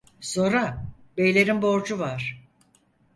Zora, 0.27 0.89
beylerin 1.17 1.61
borcu 1.61 1.99
var. 1.99 2.47